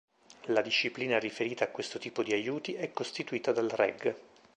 [0.47, 4.15] La disciplina riferita a questo tipo di aiuti è costituita dal Reg.